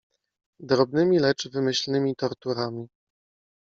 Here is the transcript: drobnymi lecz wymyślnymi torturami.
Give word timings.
drobnymi 0.59 1.19
lecz 1.19 1.49
wymyślnymi 1.49 2.15
torturami. 2.15 2.87